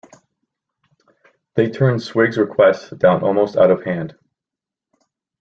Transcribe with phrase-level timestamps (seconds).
[1.53, 4.17] They turned Swig's request down almost out of hand.